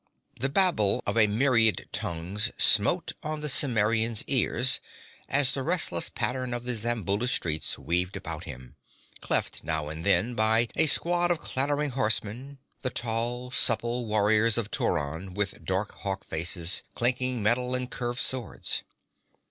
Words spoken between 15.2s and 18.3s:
with dark hawk faces, clinking metal and curved